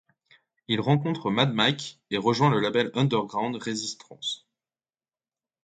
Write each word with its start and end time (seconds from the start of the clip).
Il 0.67 0.79
rencontre 0.81 1.29
Mad 1.29 1.53
Mike 1.53 2.01
et 2.09 2.17
rejoint 2.17 2.49
le 2.49 2.59
label 2.59 2.89
Underground 2.95 3.55
Resistance. 3.57 4.47